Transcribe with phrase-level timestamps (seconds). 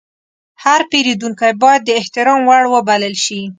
[0.63, 3.41] هر پیرودونکی باید د احترام وړ وبلل شي.